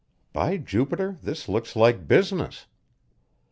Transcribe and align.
By 0.33 0.57
Jupiter, 0.57 1.17
this 1.21 1.47
looks 1.47 1.75
like 1.75 2.07
business. 2.07 2.65